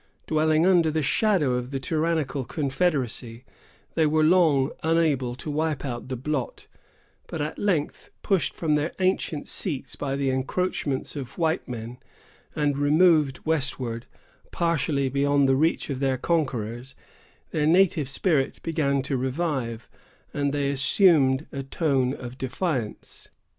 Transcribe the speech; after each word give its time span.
Dwelling 0.25 0.65
under 0.65 0.89
the 0.89 1.03
shadow 1.03 1.53
of 1.53 1.69
the 1.69 1.79
tyrannical 1.79 2.43
confederacy, 2.43 3.45
they 3.93 4.07
were 4.07 4.23
long 4.23 4.71
unable 4.81 5.35
to 5.35 5.51
wipe 5.51 5.85
out 5.85 6.07
the 6.07 6.15
blot; 6.15 6.65
but 7.27 7.39
at 7.39 7.59
length, 7.59 8.09
pushed 8.23 8.55
from 8.55 8.73
their 8.73 8.93
ancient 8.97 9.47
seats 9.47 9.95
by 9.95 10.15
the 10.15 10.31
encroachments 10.31 11.15
of 11.15 11.37
white 11.37 11.67
men, 11.67 11.97
and 12.55 12.79
removed 12.79 13.45
westward, 13.45 14.07
partially 14.49 15.07
beyond 15.07 15.47
the 15.47 15.55
reach 15.55 15.91
of 15.91 15.99
their 15.99 16.17
conquerors, 16.17 16.95
their 17.51 17.67
native 17.67 18.09
spirit 18.09 18.59
began 18.63 19.03
to 19.03 19.15
revive, 19.15 19.87
and 20.33 20.51
they 20.51 20.71
assumed 20.71 21.45
a 21.51 21.61
tone 21.61 22.11
of 22.15 22.39
defiance. 22.39 23.29